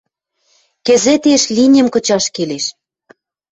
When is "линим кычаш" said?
1.55-2.25